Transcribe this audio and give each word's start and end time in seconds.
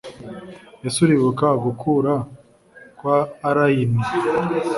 ese 0.87 0.97
uribuka 1.05 1.47
gukura 1.63 2.13
kwa 2.97 3.17
allayne? 3.47 4.01